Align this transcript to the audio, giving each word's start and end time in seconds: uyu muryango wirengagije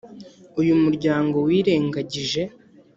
uyu 0.59 0.73
muryango 0.83 1.37
wirengagije 1.47 2.41